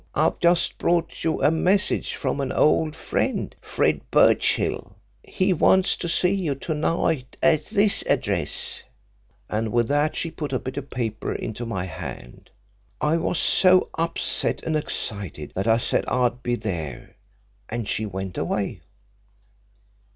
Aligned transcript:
I've 0.15 0.39
just 0.39 0.79
brought 0.79 1.23
you 1.23 1.43
a 1.43 1.51
message 1.51 2.15
from 2.15 2.41
an 2.41 2.51
old 2.51 2.95
friend 2.95 3.55
Fred 3.61 4.01
Birchill 4.09 4.95
he 5.23 5.53
wants 5.53 5.95
to 5.97 6.09
see 6.09 6.33
you 6.33 6.55
to 6.55 6.73
night 6.73 7.37
at 7.43 7.67
this 7.67 8.01
address.' 8.07 8.81
And 9.47 9.71
with 9.71 9.87
that 9.89 10.15
she 10.15 10.31
put 10.31 10.53
a 10.53 10.57
bit 10.57 10.75
of 10.77 10.89
paper 10.89 11.31
into 11.35 11.67
my 11.67 11.85
hand. 11.85 12.49
I 12.99 13.17
was 13.17 13.37
so 13.37 13.89
upset 13.93 14.63
and 14.63 14.75
excited 14.75 15.51
that 15.53 15.67
I 15.67 15.77
said 15.77 16.07
I'd 16.07 16.41
be 16.41 16.55
there, 16.55 17.15
and 17.69 17.87
she 17.87 18.07
went 18.07 18.39
away. 18.39 18.81